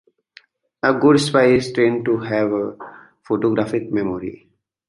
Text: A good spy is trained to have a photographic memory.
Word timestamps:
A 0.81 0.95
good 0.95 1.19
spy 1.19 1.49
is 1.53 1.71
trained 1.71 2.05
to 2.05 2.17
have 2.17 2.51
a 2.51 2.75
photographic 3.21 3.91
memory. 3.91 4.47